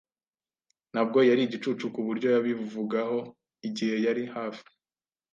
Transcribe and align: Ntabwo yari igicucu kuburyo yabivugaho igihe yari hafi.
Ntabwo 0.91 1.17
yari 1.29 1.41
igicucu 1.43 1.85
kuburyo 1.95 2.27
yabivugaho 2.35 3.17
igihe 3.67 3.95
yari 4.05 4.23
hafi. 4.35 4.65